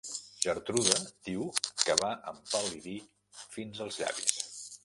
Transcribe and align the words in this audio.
Gertrude 0.45 0.95
diu 1.27 1.43
que 1.83 1.97
va 2.01 2.11
empal·lidir 2.33 2.97
fins 3.43 3.87
als 3.87 4.01
llavis. 4.05 4.43